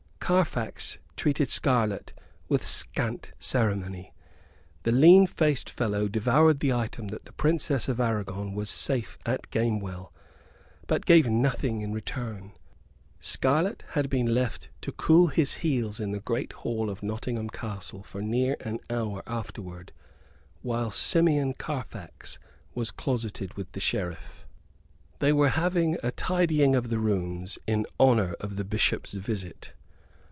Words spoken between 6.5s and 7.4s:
the item that the